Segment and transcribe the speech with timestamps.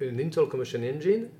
[0.00, 1.30] an internal combustion engine,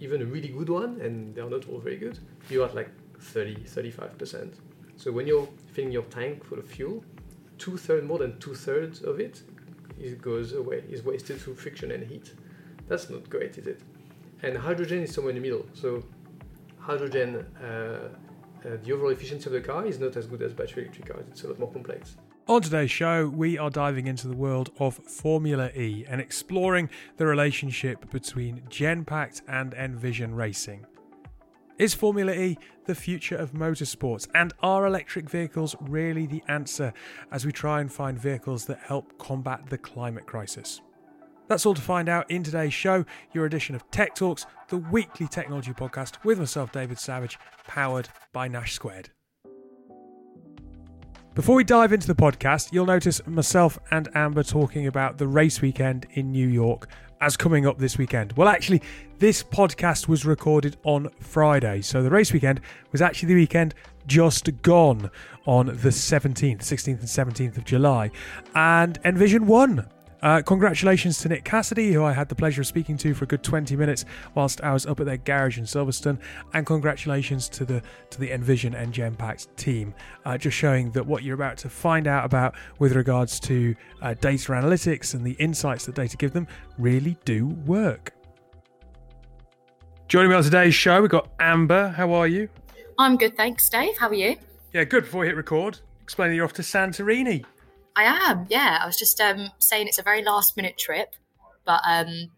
[0.00, 2.90] even a really good one, and they are not all very good, you're at like
[3.20, 4.54] 30, 35%.
[4.96, 7.04] So when you're filling your tank full of fuel,
[7.58, 9.42] two thirds, more than two thirds of it,
[9.98, 12.32] it goes away, is wasted through friction and heat.
[12.88, 13.80] That's not great, is it?
[14.42, 15.66] And hydrogen is somewhere in the middle.
[15.74, 16.02] So
[16.78, 18.08] hydrogen, uh, uh,
[18.82, 21.24] the overall efficiency of the car is not as good as battery electric cars.
[21.30, 22.16] It's a lot more complex.
[22.50, 27.24] On today's show, we are diving into the world of Formula E and exploring the
[27.24, 30.84] relationship between Genpact and Envision Racing.
[31.78, 34.26] Is Formula E the future of motorsports?
[34.34, 36.92] And are electric vehicles really the answer
[37.30, 40.80] as we try and find vehicles that help combat the climate crisis?
[41.46, 45.28] That's all to find out in today's show, your edition of Tech Talks, the weekly
[45.28, 47.38] technology podcast with myself, David Savage,
[47.68, 49.10] powered by Nash Squared.
[51.40, 55.62] Before we dive into the podcast, you'll notice myself and Amber talking about the race
[55.62, 56.86] weekend in New York
[57.22, 58.34] as coming up this weekend.
[58.34, 58.82] Well, actually,
[59.20, 62.60] this podcast was recorded on Friday, so the race weekend
[62.92, 63.74] was actually the weekend
[64.06, 65.10] just gone
[65.46, 68.10] on the 17th, 16th, and 17th of July,
[68.54, 69.88] and Envision won.
[70.22, 73.26] Uh, congratulations to Nick Cassidy, who I had the pleasure of speaking to for a
[73.26, 74.04] good 20 minutes
[74.34, 76.18] whilst I was up at their garage in Silverstone,
[76.52, 81.22] and congratulations to the to the Envision and Genpact team, uh, just showing that what
[81.22, 85.86] you're about to find out about with regards to uh, data analytics and the insights
[85.86, 86.46] that data give them
[86.78, 88.12] really do work.
[90.08, 91.88] Joining me on today's show, we've got Amber.
[91.88, 92.48] How are you?
[92.98, 93.96] I'm good, thanks, Dave.
[93.96, 94.36] How are you?
[94.74, 95.04] Yeah, good.
[95.04, 97.44] Before we hit record, explain that you're off to Santorini.
[97.96, 98.78] I am, yeah.
[98.82, 101.14] I was just um, saying it's a very last minute trip,
[101.64, 102.30] but um,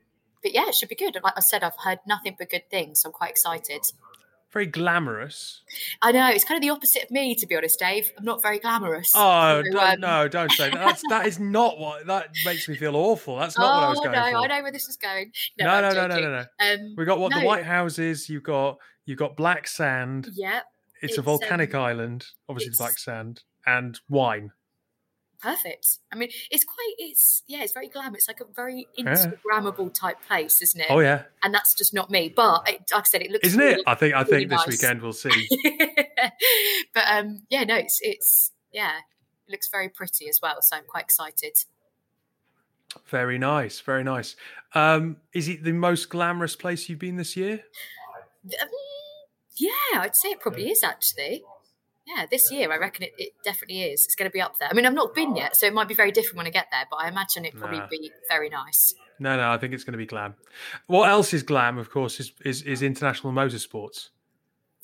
[0.43, 1.17] but yeah, it should be good.
[1.23, 3.83] Like I said, I've heard nothing but good things, so I'm quite excited.
[4.53, 5.63] Very glamorous.
[6.03, 8.13] I know it's kind of the opposite of me, to be honest, Dave.
[8.19, 9.11] I'm not very glamorous.
[9.15, 10.29] Oh So, um, no!
[10.29, 10.75] Don't say that.
[10.75, 13.37] That's, that is not what that makes me feel awful.
[13.37, 14.45] That's not oh what I was going no, for.
[14.45, 15.33] I know where this is going.
[15.59, 16.75] No, no, no, no, no, no, no.
[16.75, 18.29] Um, We got what the White House is.
[18.29, 18.77] You've got
[19.07, 20.29] you've got black sand.
[20.35, 20.61] Yeah,
[21.01, 24.53] It's, it's, a volcanic um, island, obviously it's- black sand and wine.
[25.43, 25.99] Perfect.
[26.13, 26.95] I mean, it's quite.
[26.99, 28.15] It's yeah, it's very glam.
[28.15, 29.05] It's like a very Yeah.
[29.05, 30.87] Instagrammable type place, isn't it?
[30.91, 32.33] Oh yeah, And that's just not me.
[32.35, 33.47] But it, like I said, it looks.
[33.49, 33.81] isn't it?
[33.87, 34.69] I think I really think this nice.
[34.69, 35.49] weekend we'll see.
[36.95, 38.99] but um, yeah, no, it's it's yeah,
[39.49, 40.63] it looks very pretty as well.
[40.63, 41.53] So I'm quite excited.
[43.07, 44.37] very nice, very nice.
[44.75, 47.61] Um, is it the most glamorous place you've been this year?
[48.61, 48.69] Um,
[49.57, 49.71] yeah,
[50.01, 51.45] I'd say it probably is actually.
[52.17, 54.05] Yeah, this year I reckon it, it definitely is.
[54.05, 54.69] It's going to be up there.
[54.71, 56.67] I mean, I've not been yet, so it might be very different when I get
[56.71, 56.85] there.
[56.91, 57.87] But I imagine it probably Nah.
[57.89, 58.95] be very nice.
[59.19, 60.35] No, no, I think it's going to be glam.
[60.87, 61.79] What else is glam?
[61.79, 64.09] Of course, is is, is international motorsports.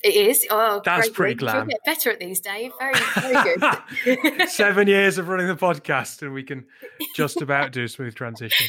[0.05, 0.47] It is.
[0.49, 1.45] Oh, That's great pretty.
[1.45, 1.67] You'll glam.
[1.69, 2.71] Get better at these, Dave.
[2.79, 3.57] Very, very
[4.39, 4.49] good.
[4.49, 6.67] Seven years of running the podcast, and we can
[7.17, 8.67] just about do a smooth transition.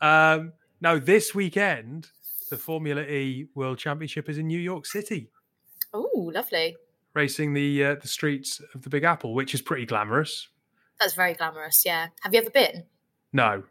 [0.00, 2.08] Um, no, this weekend,
[2.50, 5.30] the Formula E World Championship is in New York City,
[5.94, 6.76] oh, lovely.
[7.16, 10.48] Racing the uh, the streets of the Big Apple, which is pretty glamorous.
[11.00, 11.82] That's very glamorous.
[11.84, 12.08] Yeah.
[12.22, 12.84] Have you ever been?
[13.32, 13.64] No,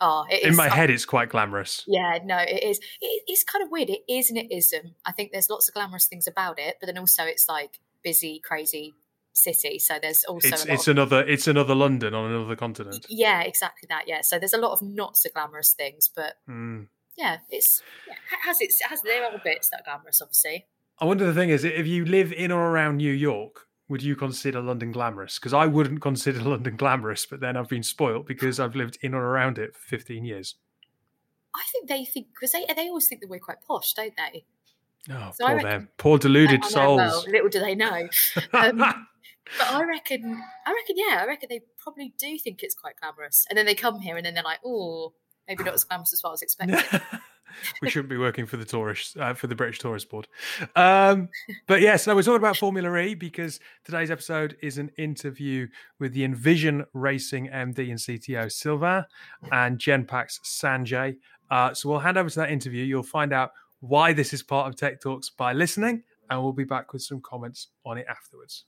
[0.00, 0.48] Oh, it is.
[0.48, 1.84] in my head, it's quite glamorous.
[1.86, 2.78] Yeah, no, it is.
[3.00, 3.88] It, it's kind of weird.
[3.90, 4.92] It is and it isn't.
[5.06, 8.40] I think there's lots of glamorous things about it, but then also it's like busy,
[8.44, 8.94] crazy
[9.32, 9.78] city.
[9.78, 13.06] So there's also It's it's of, another it's another London on another continent.
[13.08, 14.04] yeah, exactly that.
[14.06, 16.88] Yeah, so there's a lot of not so glamorous things, but Mm.
[17.16, 20.66] yeah, it's yeah, it has its it has their are bits that are glamorous, obviously.
[21.00, 24.16] I wonder the thing is, if you live in or around New York, would you
[24.16, 25.38] consider London glamorous?
[25.38, 29.14] Because I wouldn't consider London glamorous, but then I've been spoilt because I've lived in
[29.14, 30.54] or around it for 15 years.
[31.54, 34.44] I think they think because they they always think that we're quite posh, don't they?
[35.10, 35.88] Oh, So poor reckon- them.
[35.98, 37.28] Poor deluded I know, well, souls.
[37.28, 38.08] little do they know.
[38.52, 38.78] Um,
[39.58, 43.44] But I reckon, I reckon, yeah, I reckon they probably do think it's quite glamorous,
[43.50, 45.12] and then they come here and then they're like, oh,
[45.46, 47.00] maybe not as glamorous as what I was expecting.
[47.82, 50.28] We shouldn't be working for the tourist uh, for the British Tourist Board.
[50.76, 51.28] Um,
[51.66, 55.66] but yes, no, we're talking about Formula E because today's episode is an interview
[55.98, 59.04] with the Envision Racing MD and CTO Sylvain
[59.52, 61.16] and Genpact's Sanjay.
[61.50, 62.84] Uh, so we'll hand over to that interview.
[62.84, 66.64] You'll find out why this is part of Tech Talks by listening, and we'll be
[66.64, 68.64] back with some comments on it afterwards.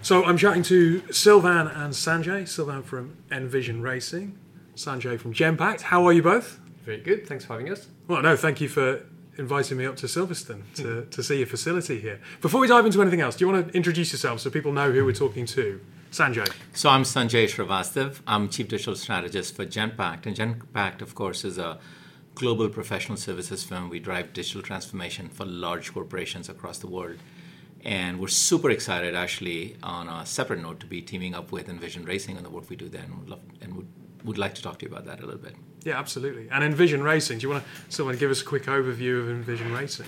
[0.00, 2.48] So I'm chatting to Sylvain and Sanjay.
[2.48, 4.38] Sylvain from Envision Racing,
[4.74, 5.82] Sanjay from Genpact.
[5.82, 6.61] How are you both?
[6.84, 7.26] Very good.
[7.26, 7.88] Thanks for having us.
[8.08, 9.04] Well, no, thank you for
[9.38, 12.20] inviting me up to Silverstone to, to see your facility here.
[12.40, 14.92] Before we dive into anything else, do you want to introduce yourself so people know
[14.92, 15.80] who we're talking to?
[16.10, 16.52] Sanjay.
[16.74, 18.20] So I'm Sanjay Srivastav.
[18.26, 20.26] I'm Chief Digital Strategist for Genpact.
[20.26, 21.78] And Genpact, of course, is a
[22.34, 23.88] global professional services firm.
[23.88, 27.16] We drive digital transformation for large corporations across the world.
[27.84, 32.04] And we're super excited, actually, on a separate note, to be teaming up with Envision
[32.04, 33.04] Racing on the work we do there.
[33.04, 33.88] And would, love, and would,
[34.24, 35.56] would like to talk to you about that a little bit.
[35.84, 36.48] Yeah, absolutely.
[36.50, 39.72] And Envision Racing, do you want to someone give us a quick overview of Envision
[39.72, 40.06] Racing?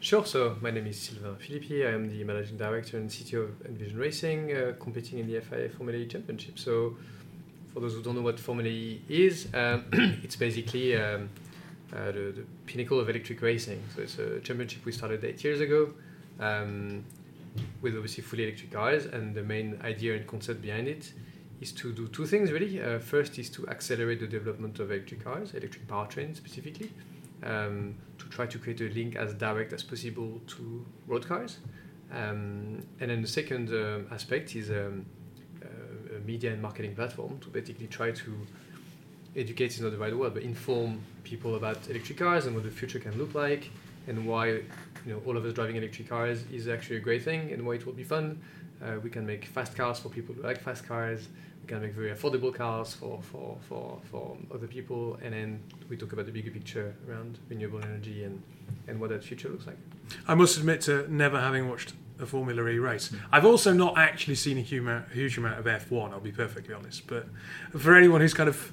[0.00, 0.26] Sure.
[0.26, 1.86] So my name is Sylvain Philippi.
[1.86, 5.70] I am the managing director and CTO of Envision Racing, uh, competing in the FIA
[5.70, 6.58] Formula E Championship.
[6.58, 6.96] So
[7.72, 9.84] for those who don't know what Formula E is, um,
[10.22, 11.30] it's basically um,
[11.94, 13.82] uh, the, the, pinnacle of electric racing.
[13.94, 15.94] So it's a championship we started eight years ago.
[16.40, 17.04] Um,
[17.82, 21.12] with obviously fully electric cars, and the main idea and concept behind it
[21.62, 22.82] is to do two things really.
[22.82, 26.90] Uh, first is to accelerate the development of electric cars, electric powertrain specifically,
[27.44, 31.58] um, to try to create a link as direct as possible to road cars.
[32.12, 35.06] Um, and then the second um, aspect is um,
[35.64, 38.46] uh, a media and marketing platform to basically try to
[39.34, 42.70] educate is not the right word, but inform people about electric cars and what the
[42.70, 43.70] future can look like
[44.08, 44.60] and why
[45.04, 47.74] you know all of us driving electric cars is actually a great thing and why
[47.74, 48.40] it will be fun.
[48.82, 51.28] Uh, we can make fast cars for people who like fast cars.
[51.62, 55.18] We can make very affordable cars for, for, for, for other people.
[55.22, 58.42] And then we talk about the bigger picture around renewable energy and,
[58.88, 59.76] and what that future looks like.
[60.26, 63.14] I must admit to never having watched a Formula E race.
[63.30, 67.06] I've also not actually seen a huge amount of F1, I'll be perfectly honest.
[67.06, 67.26] But
[67.78, 68.72] for anyone who's kind of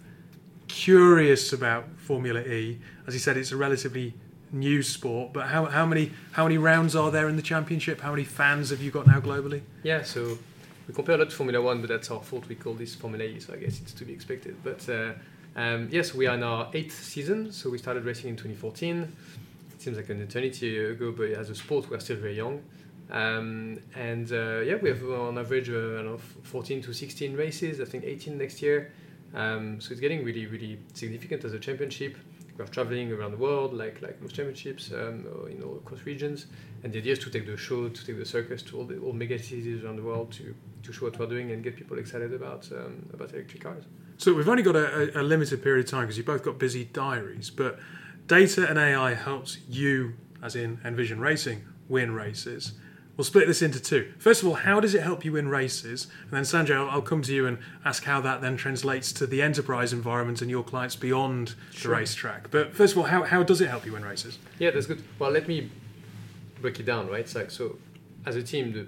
[0.67, 4.15] curious about Formula E, as he said, it's a relatively
[4.51, 5.33] new sport.
[5.33, 8.01] But how, how many how many rounds are there in the championship?
[8.01, 9.61] How many fans have you got now globally?
[9.83, 10.37] Yeah, so
[10.87, 12.47] we compare a lot to Formula One, but that's our fault.
[12.47, 14.55] We call this Formula E, so I guess it's to be expected.
[14.63, 15.13] But uh,
[15.55, 17.51] um, yes, we are in our eighth season.
[17.51, 19.15] So we started racing in 2014.
[19.73, 22.61] It seems like an eternity ago, but as a sport, we're still very young.
[23.11, 27.81] Um, and uh, yeah, we have on average uh, know, 14 to 16 races.
[27.81, 28.91] I think 18 next year.
[29.33, 32.17] Um, so it's getting really, really significant as a championship
[32.59, 36.47] we're traveling around the world, like like most championships, um, in all across regions.
[36.83, 38.99] And the idea is to take the show, to take the circus to all the
[38.99, 40.53] all mega cities around the world to,
[40.83, 43.85] to show what we're doing and get people excited about um, about electric cars.
[44.17, 46.83] So we've only got a, a limited period of time because you both got busy
[46.83, 47.79] diaries, but
[48.27, 50.13] data and AI helps you,
[50.43, 52.73] as in Envision Racing, win races.
[53.19, 54.13] We'll split this into two.
[54.17, 56.07] First of all, how does it help you win races?
[56.23, 59.27] And then Sanjay, I'll, I'll come to you and ask how that then translates to
[59.27, 61.91] the enterprise environment and your clients beyond sure.
[61.91, 62.49] the racetrack.
[62.49, 64.39] But first of all, how, how does it help you win races?
[64.57, 65.03] Yeah, that's good.
[65.19, 65.69] Well, let me
[66.61, 67.27] break it down, right?
[67.27, 67.77] So, like, so
[68.25, 68.87] as a team, the,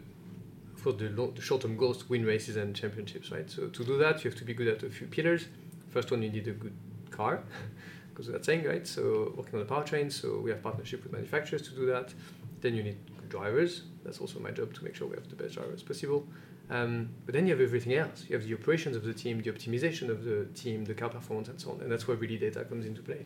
[0.77, 3.49] for the, long, the short-term goals to win races and championships, right?
[3.49, 5.47] So to do that, you have to be good at a few pillars.
[5.89, 6.77] First one, you need a good
[7.09, 7.43] car,
[8.11, 8.87] because that's saying, right?
[8.87, 10.09] So working on the powertrain.
[10.09, 12.13] So we have partnership with manufacturers to do that.
[12.61, 12.97] Then you need
[13.31, 13.83] drivers.
[14.03, 16.27] That's also my job to make sure we have the best drivers possible.
[16.69, 18.25] Um, but then you have everything else.
[18.29, 21.49] You have the operations of the team, the optimization of the team, the car performance,
[21.49, 21.81] and so on.
[21.81, 23.25] And that's where really data comes into play.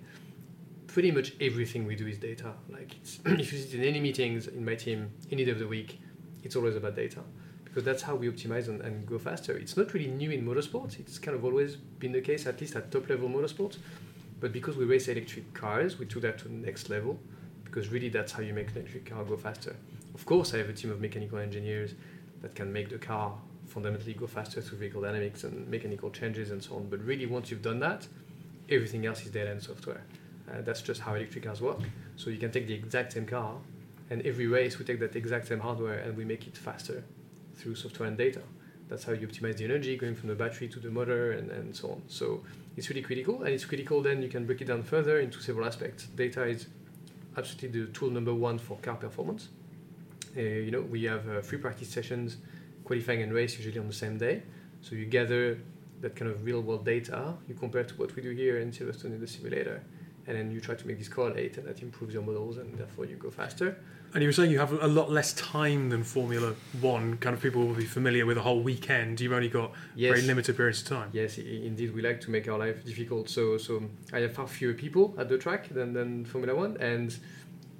[0.87, 2.53] Pretty much everything we do is data.
[2.69, 5.99] Like if you sit in any meetings in my team any day of the week,
[6.43, 7.21] it's always about data
[7.65, 9.57] because that's how we optimize and, and go faster.
[9.57, 10.97] It's not really new in motorsports.
[10.97, 13.77] It's kind of always been the case, at least at top level motorsports.
[14.39, 17.19] But because we race electric cars, we took that to the next level
[17.65, 19.75] because really that's how you make an electric car go faster.
[20.15, 21.93] Of course, I have a team of mechanical engineers
[22.41, 26.63] that can make the car fundamentally go faster through vehicle dynamics and mechanical changes and
[26.63, 26.87] so on.
[26.89, 28.07] But really, once you've done that,
[28.69, 30.03] everything else is data and software.
[30.49, 31.79] Uh, that's just how electric cars work.
[32.15, 33.55] So you can take the exact same car,
[34.09, 37.03] and every race we take that exact same hardware and we make it faster
[37.55, 38.41] through software and data.
[38.87, 41.75] That's how you optimize the energy going from the battery to the motor and, and
[41.75, 42.03] so on.
[42.07, 42.43] So
[42.77, 45.67] it's really critical, and it's critical then you can break it down further into several
[45.67, 46.05] aspects.
[46.05, 46.67] Data is
[47.35, 49.49] absolutely the tool number one for car performance.
[50.35, 52.37] Uh, you know, we have uh, free practice sessions,
[52.83, 54.43] qualifying and race usually on the same day.
[54.81, 55.59] So you gather
[56.01, 59.05] that kind of real world data, you compare to what we do here in Silverstone
[59.05, 59.81] in the simulator,
[60.27, 63.05] and then you try to make this correlate, and that improves your models, and therefore
[63.05, 63.77] you go faster.
[64.13, 67.17] And you were saying you have a lot less time than Formula One.
[67.17, 69.19] Kind of people will be familiar with a whole weekend.
[69.19, 70.13] You've only got yes.
[70.13, 71.09] very limited periods of time.
[71.11, 73.29] Yes, indeed, we like to make our life difficult.
[73.29, 77.17] So, so I have far fewer people at the track than, than Formula One, and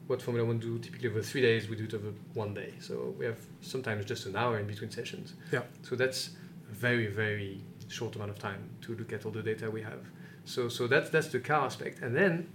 [0.07, 2.73] what Formula One do typically over three days, we do it over one day.
[2.79, 5.33] So we have sometimes just an hour in between sessions.
[5.51, 5.63] Yeah.
[5.81, 6.31] So that's
[6.69, 9.99] a very very short amount of time to look at all the data we have.
[10.45, 12.49] So so that's that's the car aspect, and then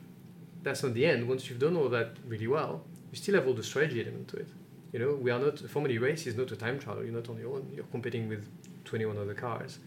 [0.63, 1.29] that's not the end.
[1.29, 4.37] Once you've done all that really well, you still have all the strategy element to
[4.37, 4.49] it.
[4.93, 7.03] You know, we are not a Formula race is not a time trial.
[7.03, 7.71] You're not on your own.
[7.75, 8.47] You're competing with
[8.85, 9.79] 21 other cars.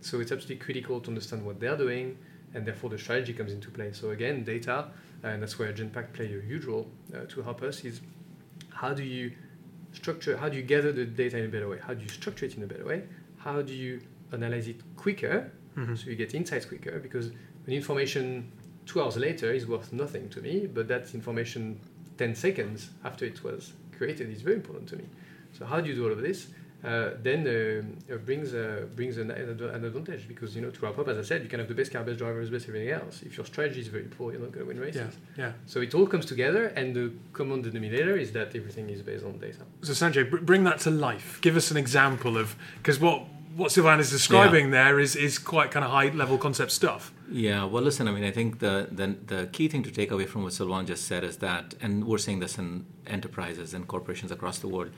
[0.00, 2.16] So it's absolutely critical to understand what they're doing,
[2.54, 3.92] and therefore the strategy comes into play.
[3.92, 4.88] So again, data,
[5.22, 7.84] and that's where Genpact play a huge role uh, to help us.
[7.84, 8.00] Is
[8.70, 9.32] how do you
[9.92, 10.36] structure?
[10.36, 11.78] How do you gather the data in a better way?
[11.78, 13.04] How do you structure it in a better way?
[13.38, 14.00] How do you
[14.32, 15.94] analyze it quicker, mm-hmm.
[15.94, 16.98] so you get insights quicker?
[16.98, 17.30] Because
[17.66, 18.50] the information
[18.86, 21.80] two hours later is worth nothing to me, but that information
[22.18, 25.04] 10 seconds after it was created is very important to me.
[25.52, 26.48] So how do you do all of this?
[26.84, 30.98] Uh, then uh, uh, brings uh, brings an, an, advantage because you know to wrap
[30.98, 33.22] up, as I said, you can have the best car, best drivers, best everything else.
[33.22, 35.16] If your strategy is very poor, you're not going to win races.
[35.36, 35.52] Yeah, yeah.
[35.66, 39.38] So it all comes together, and the common denominator is that everything is based on
[39.38, 39.60] data.
[39.82, 41.38] So Sanjay, br- bring that to life.
[41.40, 44.84] Give us an example of because what what Sylvain is describing yeah.
[44.84, 47.12] there is is quite kind of high level concept stuff.
[47.30, 48.08] Yeah, well, listen.
[48.08, 50.86] I mean, I think the, the the key thing to take away from what Sylvain
[50.86, 54.90] just said is that, and we're seeing this in enterprises and corporations across the world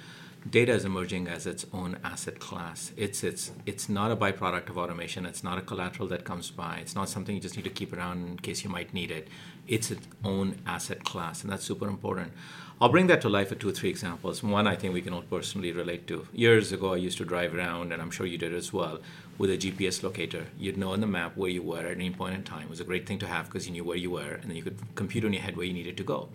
[0.49, 2.93] data is emerging as its own asset class.
[2.97, 5.27] It's it's it's not a byproduct of automation.
[5.27, 6.79] It's not a collateral that comes by.
[6.81, 9.29] It's not something you just need to keep around in case you might need it.
[9.67, 12.33] It's its own asset class, and that's super important.
[12.81, 14.43] I'll bring that to life with two or three examples.
[14.43, 16.27] One I think we can all personally relate to.
[16.33, 18.99] Years ago, I used to drive around, and I'm sure you did as well,
[19.39, 20.47] with a GPS locator.
[20.59, 22.65] You'd know on the map where you were at any point in time.
[22.65, 24.57] It was a great thing to have because you knew where you were, and then
[24.57, 26.29] you could compute in your head where you needed to go.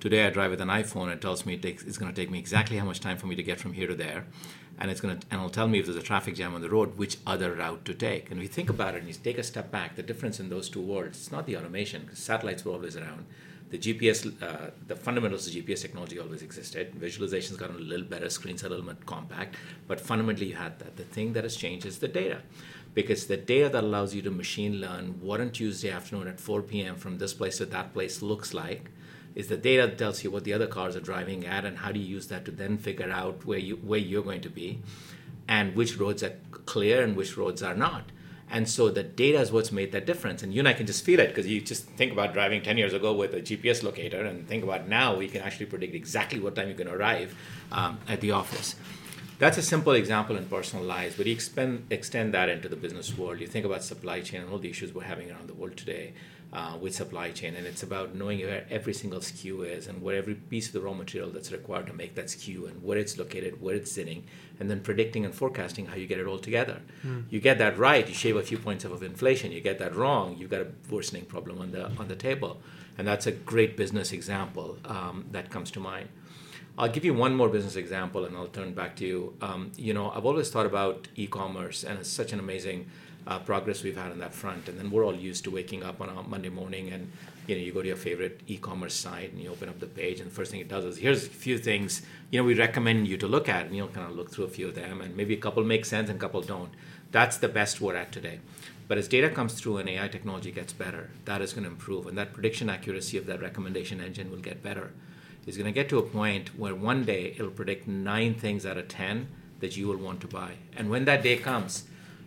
[0.00, 1.04] Today I drive with an iPhone.
[1.04, 3.16] And it tells me it takes, it's going to take me exactly how much time
[3.16, 4.26] for me to get from here to there,
[4.78, 6.70] and it's going to and it'll tell me if there's a traffic jam on the
[6.70, 8.30] road, which other route to take.
[8.30, 10.50] And if you think about it, and you take a step back, the difference in
[10.50, 13.26] those two worlds, it's not the automation because satellites were always around.
[13.70, 16.94] The GPS, uh, the fundamentals of GPS technology always existed.
[16.94, 19.56] Visualization's gotten a little better, screens are a little more compact,
[19.88, 20.96] but fundamentally you had that.
[20.96, 22.42] The thing that has changed is the data
[22.94, 26.62] because the data that allows you to machine learn what on Tuesday afternoon at 4
[26.62, 26.94] p.m.
[26.94, 28.90] from this place to that place looks like
[29.34, 31.90] is the data that tells you what the other cars are driving at and how
[31.92, 34.80] do you use that to then figure out where you where you're going to be
[35.48, 36.34] and which roads are
[36.66, 38.04] clear and which roads are not.
[38.50, 40.42] And so the data is what's made that difference.
[40.42, 42.78] And you and i can just feel it because you just think about driving 10
[42.78, 46.38] years ago with a gps locator and think about now we can actually predict exactly
[46.38, 47.34] what time you're going to arrive
[47.72, 48.76] um, at the office.
[49.40, 53.18] That's a simple example in personal lives, but you expend, extend that into the business
[53.18, 53.40] world.
[53.40, 56.12] You think about supply chain and all the issues we're having around the world today
[56.52, 60.16] uh, with supply chain, and it's about knowing where every single SKU is and where
[60.16, 63.18] every piece of the raw material that's required to make that SKU and where it's
[63.18, 64.24] located, where it's sitting,
[64.60, 66.80] and then predicting and forecasting how you get it all together.
[67.04, 67.24] Mm.
[67.30, 69.50] You get that right, you shave a few points off of inflation.
[69.50, 72.60] You get that wrong, you've got a worsening problem on the on the table,
[72.96, 76.08] and that's a great business example um, that comes to mind.
[76.76, 79.34] I'll give you one more business example, and I'll turn back to you.
[79.40, 82.90] Um, you know, I've always thought about e-commerce, and it's such an amazing
[83.26, 84.68] uh, progress we've had on that front.
[84.68, 87.10] And then we're all used to waking up on a Monday morning and
[87.46, 90.20] you know you go to your favorite e-commerce site and you open up the page
[90.20, 92.00] and the first thing it does is here's a few things
[92.30, 94.48] you know we recommend you to look at and you'll kind of look through a
[94.48, 96.72] few of them and maybe a couple make sense and a couple don't.
[97.12, 98.40] That's the best we're at today.
[98.88, 102.06] But as data comes through and AI technology gets better, that is going to improve
[102.06, 104.92] and that prediction accuracy of that recommendation engine will get better.
[105.46, 108.78] It's going to get to a point where one day it'll predict nine things out
[108.78, 109.28] of ten
[109.60, 110.52] that you will want to buy.
[110.76, 111.84] And when that day comes,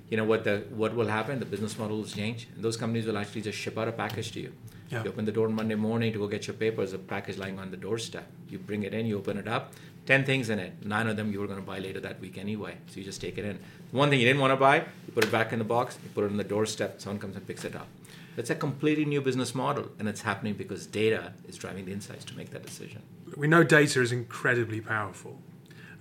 [0.10, 1.40] you know what the what will happen?
[1.40, 4.32] The business model will change, and those companies will actually just ship out a package
[4.34, 4.54] to you.
[4.90, 5.04] Yeah.
[5.04, 7.72] You open the door Monday morning to go get your papers, a package lying on
[7.72, 8.26] the doorstep.
[8.50, 9.74] You bring it in, you open it up,
[10.06, 10.86] ten things in it.
[10.86, 13.20] Nine of them you were going to buy later that week anyway, so you just
[13.20, 13.60] take it in.
[13.92, 16.10] One thing you didn't want to buy, you put it back in the box, you
[16.16, 17.02] put it on the doorstep.
[17.02, 17.88] Someone comes and picks it up.
[18.38, 22.24] It's a completely new business model, and it's happening because data is driving the insights
[22.26, 23.02] to make that decision.
[23.36, 25.40] We know data is incredibly powerful.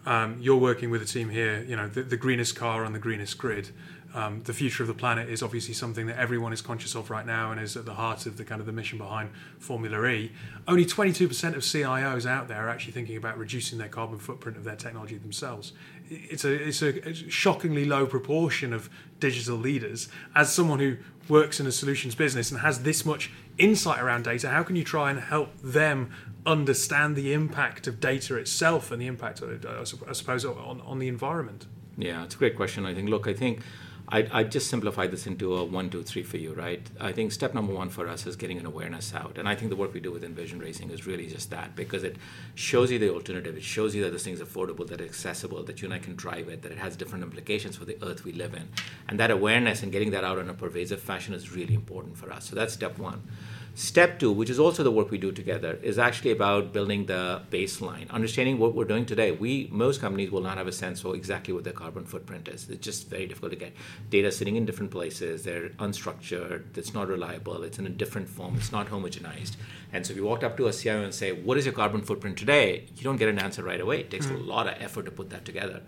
[0.05, 3.01] Um, you're working with a team here, you know, the, the greenest car on the
[3.01, 3.71] greenest grid
[4.17, 7.27] um, the future of the planet is obviously something that everyone is conscious of right
[7.27, 10.33] now and is at the heart of the kind of the mission behind Formula E.
[10.67, 14.65] Only 22% of CIOs out there are actually thinking about reducing their carbon footprint of
[14.65, 15.75] their technology themselves.
[16.09, 18.89] It's a, it's a shockingly low proportion of
[19.21, 20.09] digital leaders.
[20.35, 20.97] As someone who
[21.29, 24.85] works in a solutions business and has this much insight around data, how can you
[24.85, 26.11] try and help them
[26.47, 31.67] understand the impact of data itself and the impact, I suppose, on, on the environment?
[31.99, 32.87] Yeah, it's a great question.
[32.87, 33.61] I think, look, I think
[34.09, 36.81] I, I just simplify this into a one, two, three for you, right?
[37.01, 39.37] I think step number one for us is getting an awareness out.
[39.37, 42.05] And I think the work we do with Envision Racing is really just that because
[42.05, 42.17] it
[42.55, 43.57] shows you the alternative.
[43.57, 46.15] It shows you that this thing's affordable, that it's accessible, that you and I can
[46.15, 48.69] drive it, that it has different implications for the earth we live in.
[49.09, 52.33] And that awareness and getting that out in a pervasive fashion is really important for
[52.33, 52.49] us.
[52.49, 53.23] So that's step one.
[53.77, 57.43] Step two, which is also the work we do together, is actually about building the
[57.51, 59.33] baseline, understanding what we're doing today.
[59.33, 62.71] We most companies will not have a sense of exactly what their carbon footprint is.
[62.71, 63.75] It's just very difficult to get
[64.09, 65.45] data sitting in different places.
[65.45, 66.79] They're unstructured.
[66.79, 67.63] It's not reliable.
[67.65, 68.57] It's in a different form.
[68.57, 69.57] It's not homogenized.
[69.93, 72.01] And so if you walked up to a CIO and say, "What is your carbon
[72.01, 74.01] footprint today?" You don't get an answer right away.
[74.01, 74.37] It takes mm-hmm.
[74.37, 75.83] a lot of effort to put that together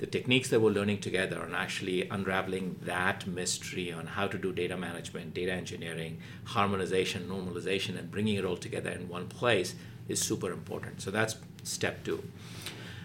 [0.00, 4.50] the techniques that we're learning together and actually unraveling that mystery on how to do
[4.50, 9.74] data management, data engineering, harmonization, normalization, and bringing it all together in one place
[10.08, 11.02] is super important.
[11.02, 12.24] So that's step two.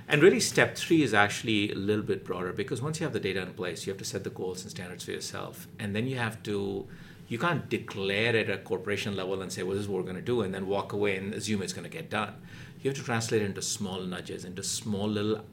[0.07, 3.19] And really, step three is actually a little bit broader because once you have the
[3.19, 5.67] data in place, you have to set the goals and standards for yourself.
[5.77, 6.87] And then you have to,
[7.27, 10.15] you can't declare at a corporation level and say, well, this is what we're going
[10.15, 12.35] to do, and then walk away and assume it's going to get done.
[12.81, 15.43] You have to translate it into small nudges, into small little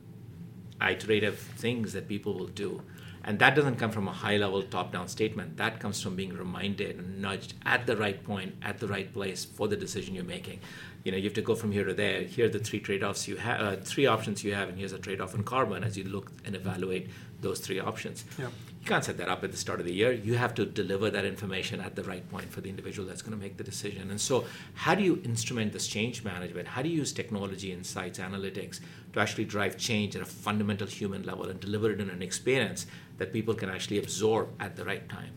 [0.90, 2.82] iterative things that people will do.
[3.24, 5.56] And that doesn't come from a high level top down statement.
[5.56, 9.44] That comes from being reminded and nudged at the right point, at the right place
[9.44, 10.58] for the decision you're making.
[11.04, 12.22] You know, you have to go from here to there.
[12.22, 14.92] Here are the three trade offs you have, uh, three options you have, and here's
[14.92, 17.10] a trade off in carbon as you look and evaluate
[17.40, 18.24] those three options.
[18.38, 18.48] Yeah.
[18.82, 20.10] You can't set that up at the start of the year.
[20.10, 23.30] You have to deliver that information at the right point for the individual that's going
[23.30, 24.10] to make the decision.
[24.10, 26.66] And so, how do you instrument this change management?
[26.66, 28.80] How do you use technology, insights, analytics
[29.12, 32.86] to actually drive change at a fundamental human level and deliver it in an experience
[33.18, 35.30] that people can actually absorb at the right time?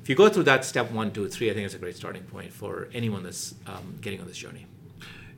[0.00, 2.22] If you go through that step one, two, three, I think it's a great starting
[2.22, 4.64] point for anyone that's um, getting on this journey.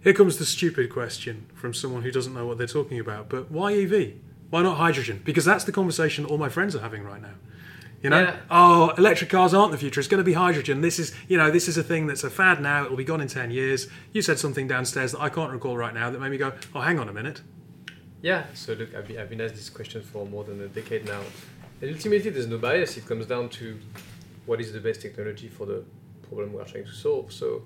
[0.04, 3.28] Here comes the stupid question from someone who doesn't know what they're talking about.
[3.28, 4.12] But why EV?
[4.50, 5.22] Why not hydrogen?
[5.24, 7.34] Because that's the conversation all my friends are having right now.
[8.02, 8.36] You know, Yeah.
[8.50, 9.98] oh, electric cars aren't the future.
[9.98, 10.80] It's going to be hydrogen.
[10.82, 12.84] This is, you know, this is a thing that's a fad now.
[12.84, 13.88] It'll be gone in ten years.
[14.12, 16.80] You said something downstairs that I can't recall right now that made me go, oh,
[16.80, 17.42] hang on a minute.
[18.22, 21.06] Yeah, so look, I've been, I've been asked this question for more than a decade
[21.06, 21.20] now.
[21.80, 22.96] And ultimately, there's no bias.
[22.96, 23.78] It comes down to
[24.46, 25.84] what is the best technology for the
[26.22, 27.32] problem we're trying to solve.
[27.32, 27.62] So,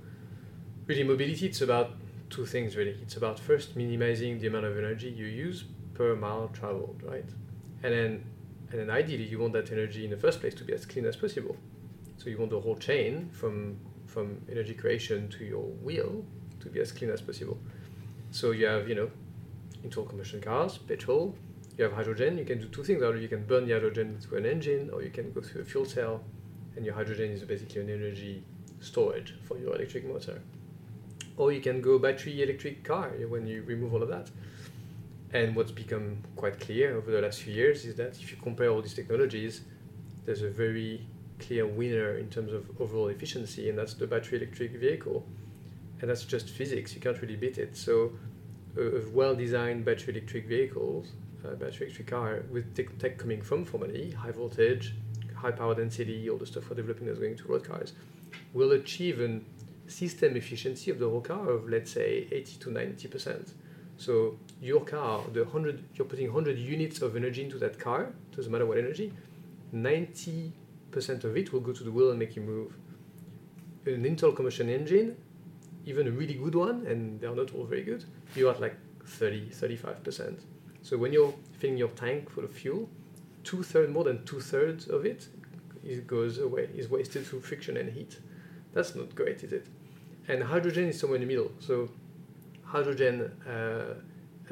[0.86, 1.92] really, mobility, it's about
[2.30, 2.96] two things, really.
[3.02, 7.24] It's about first minimizing the amount of energy you use per mile traveled, right?
[7.82, 8.24] And then,
[8.72, 11.04] and then ideally, you want that energy in the first place to be as clean
[11.04, 11.56] as possible.
[12.16, 13.76] So, you want the whole chain from,
[14.06, 16.24] from energy creation to your wheel
[16.60, 17.58] to be as clean as possible.
[18.30, 19.10] So, you have, you know,
[19.84, 21.36] internal combustion cars, petrol.
[21.76, 22.38] You have hydrogen.
[22.38, 23.02] You can do two things.
[23.02, 25.64] Either you can burn the hydrogen through an engine, or you can go through a
[25.64, 26.22] fuel cell,
[26.76, 28.42] and your hydrogen is basically an energy
[28.80, 30.40] storage for your electric motor.
[31.36, 34.30] Or you can go battery electric car when you remove all of that.
[35.32, 38.68] And what's become quite clear over the last few years is that if you compare
[38.68, 39.62] all these technologies,
[40.26, 41.06] there's a very
[41.38, 45.26] clear winner in terms of overall efficiency, and that's the battery electric vehicle.
[46.00, 46.94] And that's just physics.
[46.94, 47.76] You can't really beat it.
[47.76, 48.12] So
[48.76, 51.12] a, a well-designed battery electric vehicles,
[51.44, 54.94] uh, battery electric car with tech, tech coming from formerly high voltage,
[55.34, 57.94] high power density, all the stuff we're developing that's going to road cars,
[58.52, 59.40] will achieve a
[59.90, 63.54] system efficiency of the whole car of let's say 80 to 90 percent.
[63.96, 68.12] So your car, the hundred, you're putting 100 units of energy into that car.
[68.34, 69.12] Doesn't matter what energy.
[69.72, 70.52] 90
[70.92, 72.76] percent of it will go to the wheel and make you move.
[73.86, 75.16] An internal combustion engine,
[75.84, 78.04] even a really good one, and they're not all very good,
[78.36, 80.40] you're at like 30, 35%.
[80.82, 82.88] So when you're filling your tank full of fuel,
[83.42, 85.26] two thirds, more than two thirds of it,
[85.84, 88.18] it goes away, is wasted through friction and heat.
[88.72, 89.66] That's not great, is it?
[90.28, 91.50] And hydrogen is somewhere in the middle.
[91.58, 91.88] So
[92.64, 93.94] hydrogen, uh,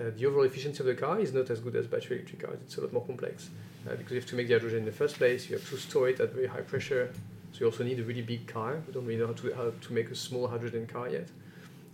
[0.01, 2.59] uh, the overall efficiency of the car is not as good as battery electric cars.
[2.65, 3.51] It's a lot more complex
[3.87, 5.49] uh, because you have to make the hydrogen in the first place.
[5.49, 7.13] You have to store it at very high pressure.
[7.53, 8.81] So you also need a really big car.
[8.87, 11.29] We don't really know how to, how to make a small hydrogen car yet.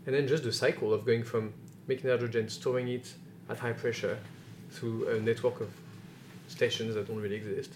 [0.06, 1.52] And then just the cycle of going from
[1.88, 3.12] making hydrogen, storing it
[3.48, 4.18] at high pressure
[4.70, 5.70] through a network of
[6.48, 7.72] stations that don't really exist.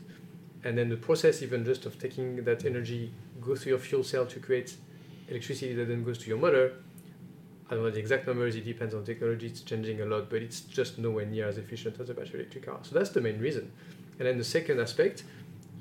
[0.62, 4.26] And then the process even just of taking that energy, go through your fuel cell
[4.26, 4.76] to create
[5.28, 6.74] electricity that then goes to your motor.
[7.70, 10.42] I don't know the exact numbers, it depends on technology, it's changing a lot, but
[10.42, 12.80] it's just nowhere near as efficient as a battery electric car.
[12.82, 13.70] So that's the main reason.
[14.18, 15.22] And then the second aspect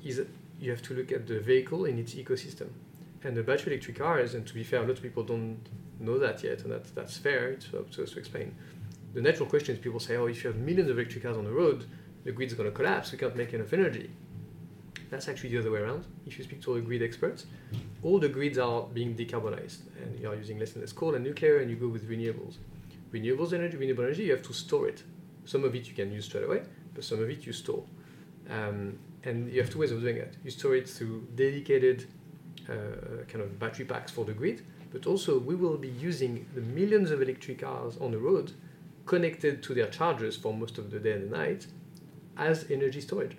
[0.04, 0.22] is
[0.60, 2.68] you have to look at the vehicle in its ecosystem.
[3.24, 5.58] And the battery electric cars, and to be fair, a lot of people don't
[5.98, 8.54] know that yet, and that's, that's fair, it's up to us to explain.
[9.12, 11.44] The natural question is people say, oh, if you have millions of electric cars on
[11.44, 11.86] the road,
[12.22, 14.10] the grid's going to collapse, we can't make enough energy.
[15.10, 16.04] That's actually the other way around.
[16.26, 17.46] If you speak to a grid experts,
[18.02, 21.24] all the grids are being decarbonized, and you are using less and less coal and
[21.24, 22.56] nuclear, and you go with renewables.
[23.12, 25.02] Renewables energy, renewable energy, you have to store it.
[25.44, 26.62] Some of it you can use straight away,
[26.94, 27.84] but some of it you store.
[28.48, 30.36] Um, and you have two ways of doing it.
[30.44, 32.06] You store it through dedicated
[32.68, 36.60] uh, kind of battery packs for the grid, but also we will be using the
[36.60, 38.52] millions of electric cars on the road
[39.06, 41.66] connected to their chargers for most of the day and the night
[42.36, 43.36] as energy storage.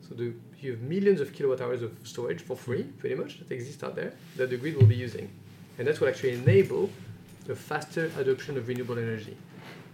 [0.00, 2.98] So the, you have millions of kilowatt hours of storage for free, mm-hmm.
[2.98, 5.30] pretty much, that exist out there that the grid will be using.
[5.78, 6.90] And that will actually enable
[7.48, 9.36] a faster adoption of renewable energy.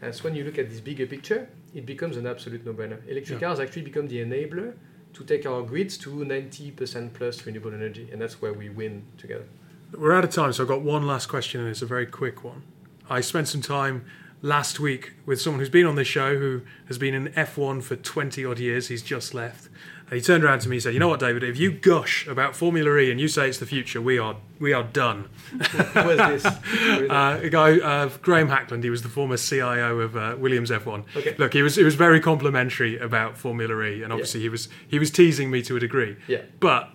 [0.02, 2.98] And so when you look at this bigger picture, it becomes an absolute no-brainer.
[3.08, 3.48] Electric Yeah.
[3.48, 4.74] cars actually become the enabler
[5.14, 9.44] to take our grids to 90% plus renewable energy, and that's where we win together.
[9.92, 12.44] We're out of time, so I've got one last question, and it's a very quick
[12.44, 12.62] one.
[13.08, 14.04] I spent some time
[14.42, 17.96] last week with someone who's been on this show who has been in F1 for
[17.96, 18.88] 20 odd years.
[18.88, 19.68] He's just left.
[20.08, 21.42] And he turned around to me and said, You know what, David?
[21.42, 24.72] If you gush about Formula E and you say it's the future, we are, we
[24.72, 25.28] are done.
[25.92, 26.54] Where's this?
[26.72, 27.10] It?
[27.10, 31.04] Uh, a guy, uh, Graeme Hackland, he was the former CIO of uh, Williams F1.
[31.16, 31.34] Okay.
[31.38, 34.98] Look, he was, he was very complimentary about Formula E, and obviously he, was, he
[34.98, 36.16] was teasing me to a degree.
[36.28, 36.42] yeah.
[36.60, 36.90] But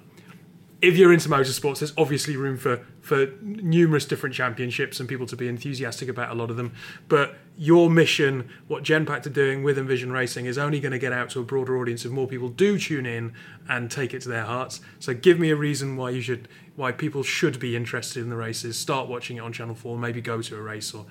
[0.81, 5.35] if you're into motorsports, there's obviously room for for numerous different championships and people to
[5.35, 6.73] be enthusiastic about a lot of them.
[7.07, 11.13] But your mission, what Genpact are doing with Envision Racing, is only going to get
[11.13, 13.33] out to a broader audience if more people do tune in
[13.69, 14.81] and take it to their hearts.
[14.99, 18.35] So give me a reason why you should, why people should be interested in the
[18.35, 18.77] races.
[18.77, 21.05] Start watching it on Channel Four, maybe go to a race or.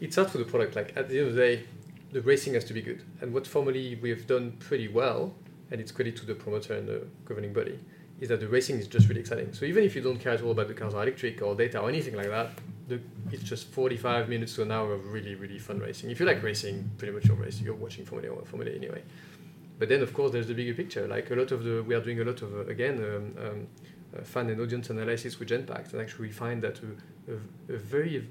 [0.00, 0.74] It's out for the product.
[0.74, 1.64] Like at the end of the day,
[2.10, 3.02] the racing has to be good.
[3.20, 5.34] And what formally we have done pretty well,
[5.70, 7.78] and it's credit to the promoter and the governing body,
[8.20, 9.52] is that the racing is just really exciting.
[9.52, 11.80] So even if you don't care at all about the cars are electric or data
[11.80, 12.50] or anything like that,
[12.88, 13.00] the,
[13.32, 16.10] it's just 45 minutes to an hour of really, really fun racing.
[16.10, 19.02] If you like racing, pretty much you're racing, you're watching Formula One, Formula anyway.
[19.78, 21.06] But then, of course, there's the bigger picture.
[21.06, 23.66] Like a lot of the, we are doing a lot of, uh, again, um, um,
[24.16, 27.78] uh, fan and audience analysis with Genpact, and actually we find that a, a, a
[27.78, 28.28] very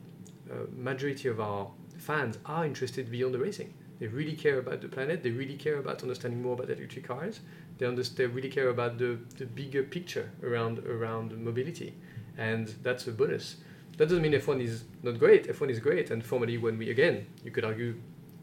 [0.51, 3.73] uh, majority of our fans are interested beyond the racing.
[3.99, 5.23] They really care about the planet.
[5.23, 7.41] They really care about understanding more about electric cars.
[7.77, 8.17] They understand.
[8.17, 11.93] They really care about the, the bigger picture around around mobility,
[12.37, 13.57] and that's a bonus.
[13.97, 15.49] That doesn't mean F1 is not great.
[15.49, 17.95] F1 is great, and formally, when we again, you could argue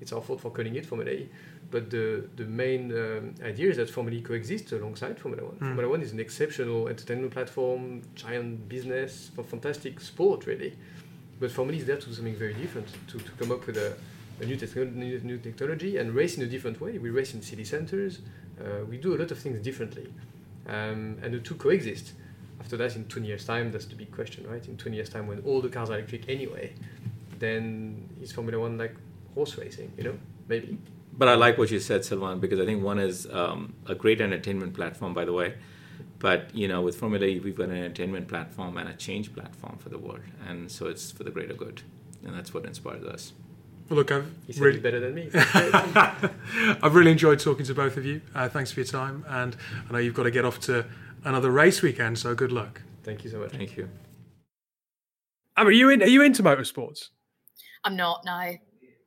[0.02, 1.28] it's our fault for calling it Formula E,
[1.70, 5.56] but the the main um, idea is that Formula E coexists alongside Formula One.
[5.56, 5.68] Mm.
[5.68, 10.74] Formula One is an exceptional entertainment platform, giant business, for fantastic sport, really.
[11.40, 13.78] But Formula E is there to do something very different, to, to come up with
[13.78, 13.96] a
[14.40, 16.98] a new, te- new technology and race in a different way.
[16.98, 18.20] We race in city centers.
[18.60, 20.12] Uh, we do a lot of things differently,
[20.66, 22.12] um, and the two coexist.
[22.60, 24.66] After that, in 20 years' time, that's the big question, right?
[24.66, 26.72] In 20 years' time, when all the cars are electric anyway,
[27.38, 28.94] then is Formula One like
[29.34, 29.92] horse racing?
[29.98, 30.18] You know,
[30.48, 30.78] maybe.
[31.12, 34.20] But I like what you said, Sylvain, because I think one is um, a great
[34.20, 35.54] entertainment platform, by the way.
[36.18, 39.76] But you know, with Formula E, we've got an entertainment platform and a change platform
[39.78, 41.82] for the world, and so it's for the greater good,
[42.24, 43.32] and that's what inspires us.
[43.88, 45.30] Well, look, I've He said really, better than me.
[45.34, 48.20] I've really enjoyed talking to both of you.
[48.34, 49.56] Uh, thanks for your time, and
[49.88, 50.84] I know you've got to get off to
[51.24, 52.82] another race weekend, so good luck.
[53.04, 53.52] Thank you so much.
[53.52, 53.88] Thank you.
[55.56, 57.10] I mean, are you in, are you into motorsports?
[57.84, 58.24] I'm not.
[58.24, 58.54] No.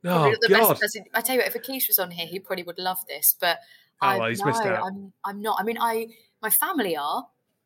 [0.04, 0.68] Oh the God!
[0.70, 1.04] best person.
[1.12, 3.36] I tell you what, if Akish was on here, he probably would love this.
[3.38, 3.58] But
[4.02, 4.82] Oh, I, well, he's no, missed out.
[4.82, 5.60] I'm, I'm not.
[5.60, 6.06] I mean, I
[6.40, 7.18] my family are,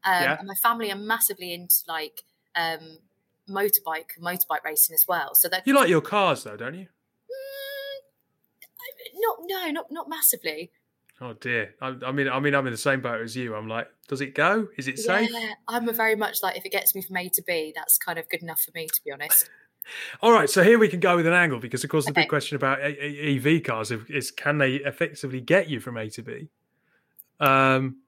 [0.04, 0.36] um, Yeah.
[0.38, 2.24] and my family are massively into like
[2.56, 2.98] um,
[3.48, 5.34] motorbike, motorbike racing as well.
[5.36, 6.88] So that You like your cars, though, don't you?
[9.26, 10.70] Not no, not not massively.
[11.20, 11.74] Oh dear.
[11.80, 13.54] I, I mean, I mean, I'm in the same boat as you.
[13.54, 14.68] I'm like, does it go?
[14.76, 15.30] Is it safe?
[15.32, 17.98] Yeah, I'm a very much like if it gets me from A to B, that's
[17.98, 19.48] kind of good enough for me, to be honest.
[20.22, 22.28] All right, so here we can go with an angle because, of course, the big
[22.28, 26.48] question about EV cars is, is can they effectively get you from A to B?
[27.38, 27.98] Um,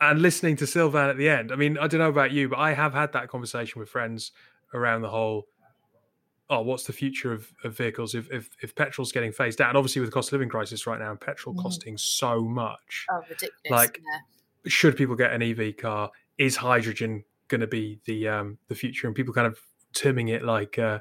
[0.00, 2.58] and listening to Sylvain at the end, I mean, I don't know about you, but
[2.58, 4.32] I have had that conversation with friends
[4.74, 5.46] around the whole.
[6.50, 9.68] Oh, what's the future of, of vehicles if, if if petrol's getting phased out?
[9.68, 11.62] And obviously, with the cost of living crisis right now, and petrol Mhm.
[11.62, 13.52] costing so much, Oh, ridiculous!
[13.70, 14.20] Like- yeah.
[14.66, 16.10] should people get an EV car?
[16.38, 19.06] Is hydrogen going to be the um, the future?
[19.06, 19.58] And people kind of
[19.94, 21.00] terming it like uh,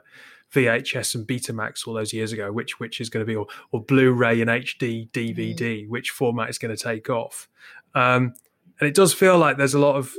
[0.53, 3.81] VHS and Betamax all those years ago, which which is going to be or, or
[3.83, 7.47] Blu-ray and HD DVD, which format is going to take off?
[7.95, 8.33] Um,
[8.79, 10.13] and it does feel like there's a lot of,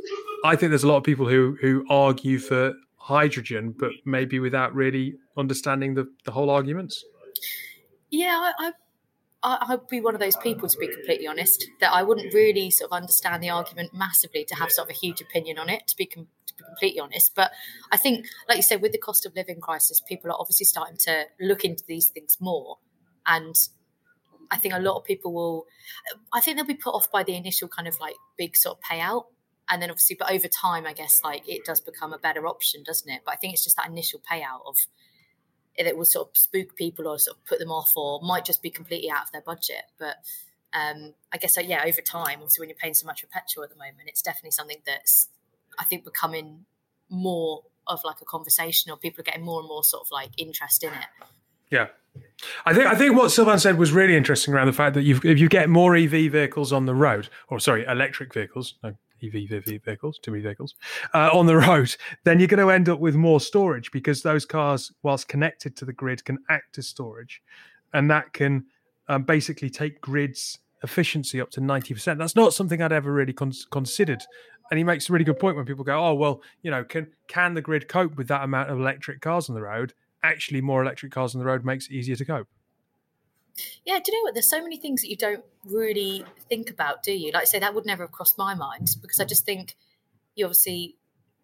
[0.44, 2.74] I think there's a lot of people who who argue for
[3.14, 7.04] hydrogen, but maybe without really understanding the the whole arguments.
[8.10, 8.72] Yeah, I, I,
[9.42, 12.70] I- I'd be one of those people, to be completely honest, that I wouldn't really
[12.70, 15.86] sort of understand the argument massively to have sort of a huge opinion on it,
[15.88, 17.34] to be, com- to be completely honest.
[17.34, 17.50] But
[17.92, 20.96] I think, like you said, with the cost of living crisis, people are obviously starting
[21.08, 22.78] to look into these things more.
[23.26, 23.54] And
[24.50, 25.66] I think a lot of people will,
[26.32, 28.82] I think they'll be put off by the initial kind of like big sort of
[28.90, 29.24] payout.
[29.70, 32.83] And then obviously, but over time, I guess like it does become a better option,
[32.85, 33.22] doesn't it?
[33.24, 34.76] But I think it's just that initial payout of
[35.76, 38.62] it will sort of spook people or sort of put them off or might just
[38.62, 39.85] be completely out of their budget.
[39.98, 40.16] But
[40.74, 43.64] um, I guess, uh, yeah, over time, obviously, when you're paying so much for petrol
[43.64, 45.28] at the moment, it's definitely something that's,
[45.78, 46.64] I think, becoming
[47.09, 50.31] more of like a conversation or people are getting more and more sort of like
[50.37, 51.26] interest in it.
[51.70, 51.87] Yeah.
[52.66, 55.38] I think I think what Sylvain said was really interesting around the fact that if
[55.38, 60.18] you get more EV vehicles on the road, or sorry, electric vehicles, no EV vehicles,
[60.18, 60.74] too many vehicles
[61.14, 64.44] uh, on the road, then you're going to end up with more storage because those
[64.44, 67.42] cars, whilst connected to the grid, can act as storage,
[67.92, 68.66] and that can
[69.09, 72.18] um, basically take grids efficiency up to ninety percent.
[72.18, 74.22] That's not something I'd ever really con- considered.
[74.70, 77.09] And he makes a really good point when people go, "Oh well, you know, can
[77.26, 80.83] can the grid cope with that amount of electric cars on the road?" actually more
[80.83, 82.48] electric cars on the road makes it easier to cope.
[83.84, 84.34] Yeah, do you know what?
[84.34, 87.32] There's so many things that you don't really think about, do you?
[87.32, 89.76] Like I say, that would never have crossed my mind because I just think
[90.34, 90.96] you obviously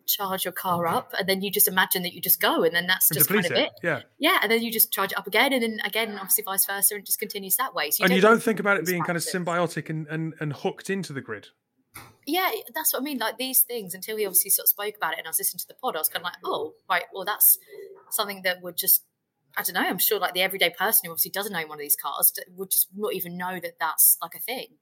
[0.07, 2.87] charge your car up and then you just imagine that you just go and then
[2.87, 3.59] that's And just kind of it.
[3.59, 3.72] it.
[3.83, 4.00] Yeah.
[4.18, 6.94] Yeah, and then you just charge it up again and then again, obviously vice versa,
[6.94, 7.90] and it just continues that way.
[7.90, 10.53] So and you don't don't think about it being kind of symbiotic and, and, and
[10.53, 11.48] hooked into the grid.
[12.27, 13.18] yeah, that's what I mean.
[13.18, 15.61] Like these things, until he obviously sort of spoke about it, and I was listening
[15.61, 17.57] to the pod, I was kind of like, oh, right, well, that's
[18.11, 19.05] something that would just,
[19.57, 19.88] I don't know.
[19.88, 22.71] I'm sure like the everyday person who obviously doesn't own one of these cars would
[22.71, 24.79] just not even know that that's like a thing.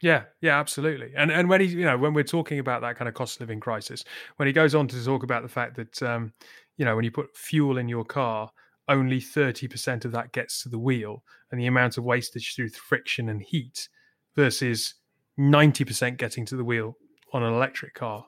[0.00, 1.12] Yeah, yeah, absolutely.
[1.16, 3.40] And and when he, you know, when we're talking about that kind of cost of
[3.40, 4.04] living crisis,
[4.36, 6.32] when he goes on to talk about the fact that, um,
[6.76, 8.50] you know, when you put fuel in your car,
[8.88, 12.68] only thirty percent of that gets to the wheel, and the amount of wastage through
[12.70, 13.88] friction and heat
[14.36, 14.94] versus
[15.36, 16.96] ninety percent getting to the wheel
[17.32, 18.26] on an electric car.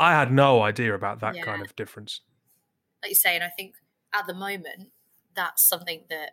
[0.00, 1.42] I had no idea about that Yeah.
[1.42, 2.22] kind of difference.
[3.02, 3.74] like you say, and I think
[4.18, 4.88] at the moment
[5.34, 6.30] that's something that,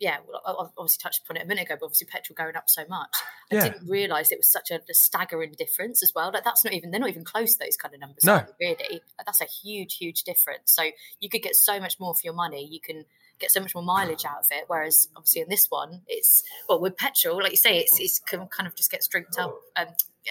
[0.00, 2.68] yeah, well, I obviously touched upon it a minute ago, but obviously petrol going up
[2.68, 3.10] so much.
[3.52, 3.68] I Yeah.
[3.68, 6.30] didn't realise it was such a, a staggering difference as well.
[6.32, 8.44] Like that's not even they're not even close to those kind of numbers, No.
[8.58, 8.76] really.
[8.90, 10.72] Like, that's a huge, huge difference.
[10.72, 10.84] So
[11.20, 12.66] you could get so much more for your money.
[12.66, 13.04] You can
[13.38, 14.64] get so much more mileage out of it.
[14.66, 18.46] Whereas obviously in this one, it's well with petrol, like you say, it's it's can
[18.48, 19.88] kind of just gets drinked up, um,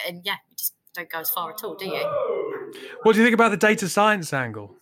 [0.07, 2.03] and yeah, you just don't go as far at all, do you?
[3.03, 4.75] What do you think about the data science angle?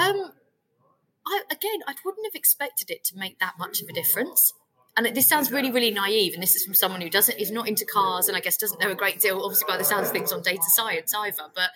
[0.00, 0.32] Um,
[1.26, 4.52] I again, I wouldn't have expected it to make that much of a difference.
[4.96, 6.34] And this sounds really, really naive.
[6.34, 8.80] And this is from someone who doesn't is not into cars, and I guess doesn't
[8.80, 11.44] know a great deal, obviously by the sounds of things, on data science either.
[11.54, 11.70] But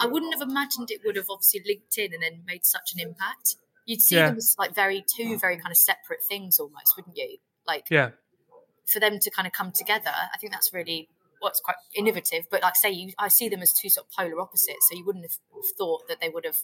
[0.00, 3.00] I wouldn't have imagined it would have obviously linked in and then made such an
[3.00, 3.56] impact.
[3.86, 4.28] You'd see Yeah.
[4.28, 7.38] them as like very two very kind of separate things almost, wouldn't you?
[7.66, 8.10] Like Yeah,
[8.86, 11.08] for them to kind of come together, I think that's really
[11.40, 12.46] what's quite innovative.
[12.50, 14.88] But like say, you, I see them as two sort of polar opposites.
[14.90, 16.58] So you wouldn't have thought that they would have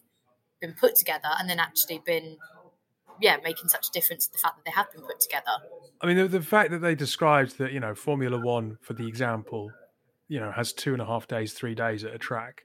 [0.64, 2.36] been put together and then actually been,
[3.20, 4.26] yeah, making such a difference.
[4.26, 5.52] The fact that they have been put together.
[6.00, 9.06] I mean, the, the fact that they described that, you know, Formula One, for the
[9.06, 9.70] example,
[10.28, 12.62] you know, has two and a half days, three days at a track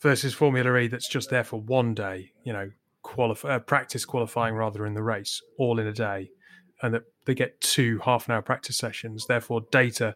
[0.00, 2.70] versus Formula E that's just there for one day, you know,
[3.02, 6.30] qualify, uh, practice qualifying rather in the race, all in a day,
[6.82, 9.26] and that they get two half an hour practice sessions.
[9.26, 10.14] Therefore, data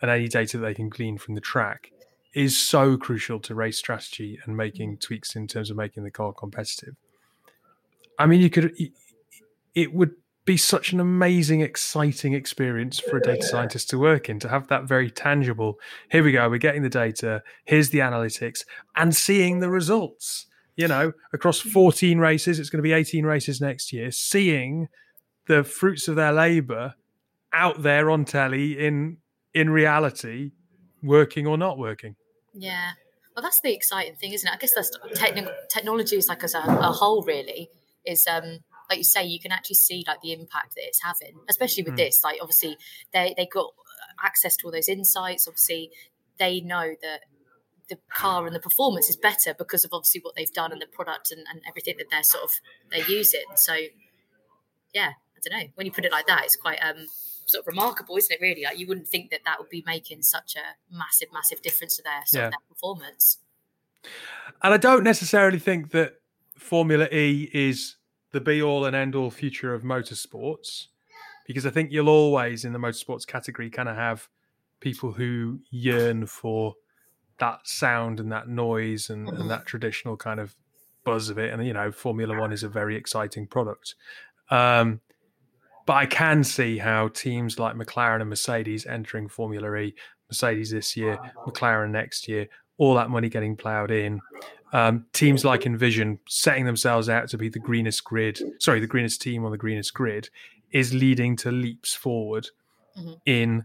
[0.00, 1.90] and any data they can glean from the track
[2.36, 5.00] is so crucial to race strategy and making mm.
[5.00, 6.94] tweaks in terms of making the car competitive.
[8.18, 8.76] I mean, you could,
[9.74, 10.12] it would
[10.44, 14.68] be such an amazing, exciting experience for a data scientist to work in to have
[14.68, 15.78] that very tangible.
[16.10, 20.46] Here we go, we're getting the data, here's the analytics, and seeing the results.
[20.76, 21.70] You know, across mm.
[21.70, 24.88] 14 races, it's going to be 18 races next year, seeing
[25.46, 26.96] the fruits of their labor
[27.54, 29.16] out there on telly in
[29.54, 30.50] in reality,
[31.02, 32.14] working or not working.
[32.56, 32.92] Yeah.
[33.34, 34.52] Well, that's the exciting thing, isn't it?
[34.54, 37.68] I guess that's technical technology is like as a, a whole, really,
[38.04, 41.38] is um, like you say, you can actually see like the impact that it's having,
[41.48, 41.98] especially with Mm.
[41.98, 42.24] this.
[42.24, 42.78] Like, obviously,
[43.12, 43.74] they they got
[44.24, 45.46] access to all those insights.
[45.46, 45.90] Obviously,
[46.38, 47.20] they know that
[47.88, 50.86] the car and the performance is better because of obviously what they've done and the
[50.86, 52.52] product and, and everything that they're sort of
[52.90, 53.44] they're using.
[53.54, 53.74] So,
[54.94, 55.66] yeah, I don't know.
[55.74, 57.06] When you put it like that, it's quite um
[57.46, 58.40] sort of remarkable, isn't it?
[58.40, 61.96] Really, like you wouldn't think that that would be making such a massive, massive difference
[61.96, 62.50] to their Yeah.
[62.50, 63.38] their performance.
[64.62, 66.20] And I don't necessarily think that
[66.56, 67.96] Formula E is
[68.32, 70.86] the be all and end all future of motorsports,
[71.46, 74.28] because I think you'll always, in the motorsports category, kind of have
[74.80, 76.74] people who yearn for
[77.38, 80.56] that sound and that noise and, and that traditional kind of
[81.04, 81.52] buzz of it.
[81.52, 83.94] And, you know, Formula One is a very exciting product.
[84.50, 85.00] Um,
[85.86, 89.94] but I can see how teams like McLaren and Mercedes entering Formula E,
[90.28, 94.20] Mercedes this year, McLaren next year, all that money getting ploughed in.
[94.72, 99.22] Um, teams like Envision setting themselves out to be the greenest grid, sorry, the greenest
[99.22, 100.28] team on the greenest grid,
[100.72, 102.48] is leading to leaps forward
[102.98, 103.20] Mhm.
[103.24, 103.64] in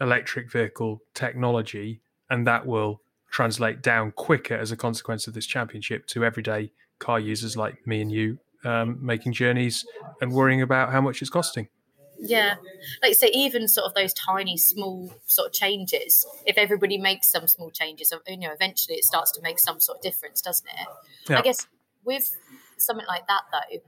[0.00, 6.06] electric vehicle technology, and that will translate down quicker as a consequence of this championship
[6.06, 9.86] to everyday car users like me and you um, making journeys
[10.20, 11.68] and worrying about how much it's costing.
[12.18, 12.54] Yeah,
[13.02, 16.26] like say, even sort of those tiny, small sort of changes.
[16.46, 19.98] If everybody makes some small changes, you know, eventually it starts to make some sort
[19.98, 20.88] of difference, doesn't it?
[21.28, 21.38] Yeah.
[21.38, 21.66] I guess
[22.04, 22.34] with
[22.78, 23.78] something like that, though,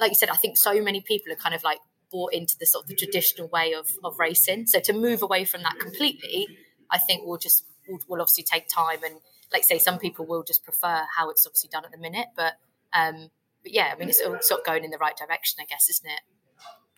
[0.00, 1.78] like you said, I think so many people are kind of like
[2.10, 4.66] bought into the sort of the traditional way of, of racing.
[4.66, 6.48] So to move away from that completely,
[6.90, 9.04] I think will just will, will obviously take time.
[9.04, 9.16] And
[9.52, 12.28] like say, some people will just prefer how it's obviously done at the minute.
[12.36, 12.54] But
[12.92, 13.30] um,
[13.68, 15.90] but yeah, I mean, it's all sort of going in the right direction, I guess,
[15.90, 16.20] isn't it?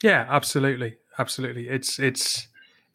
[0.05, 1.69] Yeah, absolutely, absolutely.
[1.69, 2.47] It's it's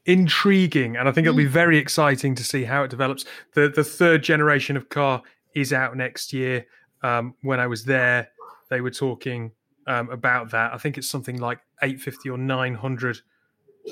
[0.05, 3.25] intriguing, and I think it'll be very exciting to see how it develops.
[3.53, 6.67] the The third generation of car is out next year.
[7.03, 8.29] Um, when I was there,
[8.69, 9.51] they were talking
[9.87, 10.73] um, about that.
[10.73, 13.19] I think it's something like eight fifty or nine hundred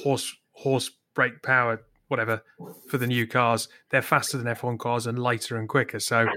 [0.01, 2.41] horse horse brake power, whatever,
[2.87, 3.67] for the new cars.
[3.89, 5.99] They're faster than F one cars and lighter and quicker.
[5.99, 6.27] So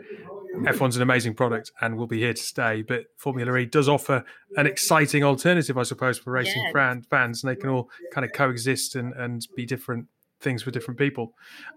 [0.64, 2.82] F1's an amazing product and will be here to stay.
[2.82, 4.24] But Formula E does offer
[4.56, 7.00] an exciting alternative, I suppose, for racing Yeah.
[7.08, 10.06] fans, and they can all kind of coexist and, and be different
[10.40, 11.34] things for different people.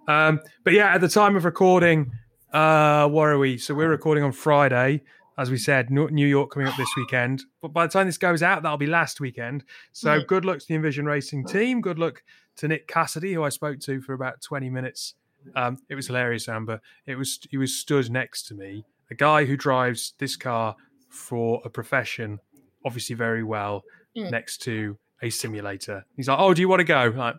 [0.08, 2.12] Um, but yeah, at the time of recording,
[2.54, 3.58] uh, where are we?
[3.58, 5.02] So we're recording on Friday,
[5.38, 7.44] as we said, New York coming up this weekend.
[7.62, 9.64] But by the time this goes out, that'll be last weekend.
[9.94, 11.80] So good luck to the Envision Racing team.
[11.80, 12.24] Good luck
[12.58, 15.14] to Nick Cassidy, who I spoke to for about 20 minutes.
[15.56, 16.82] Um, it was hilarious, Amber.
[17.06, 20.76] It was he was stood next to me, a guy who drives this car
[21.10, 22.40] for a profession,
[22.86, 23.84] obviously very well,
[24.18, 24.30] mm.
[24.30, 26.06] next to a simulator.
[26.16, 27.36] He's like, "Oh, do you want to go?" Like,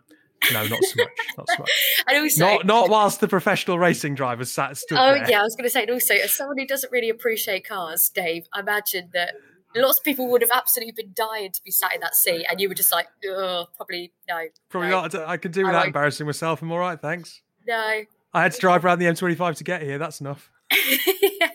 [0.51, 1.09] no, not so much.
[1.37, 1.71] Not so much.
[2.07, 5.29] and also, not not whilst the professional racing driver sat stood Oh there.
[5.29, 5.83] yeah, I was going to say.
[5.83, 9.33] And also, as someone who doesn't really appreciate cars, Dave, I imagine that
[9.75, 12.59] lots of people would have absolutely been dying to be sat in that seat, and
[12.59, 15.01] you were just like, "Oh, probably no." Probably no.
[15.01, 15.15] not.
[15.15, 16.61] I can do without embarrassing myself.
[16.61, 17.41] I'm all right, thanks.
[17.71, 18.03] No.
[18.33, 19.97] I had to drive around the M25 to get here.
[19.97, 20.49] That's enough.
[20.71, 21.49] yeah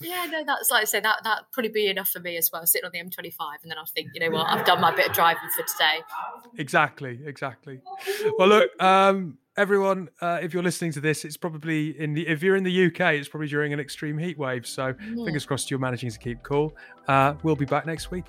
[0.00, 2.66] yeah, no, that's like I said, that that probably be enough for me as well.
[2.66, 5.08] Sitting on the M25, and then I think, you know what, I've done my bit
[5.08, 6.02] of driving for today.
[6.58, 7.80] Exactly, exactly.
[8.38, 12.42] Well, look, um, everyone, uh, if you're listening to this, it's probably in the if
[12.42, 14.66] you're in the UK, it's probably during an extreme heat wave.
[14.66, 15.24] So mm.
[15.24, 16.76] fingers crossed you're managing to keep cool.
[17.08, 18.26] Uh, we'll be back next week.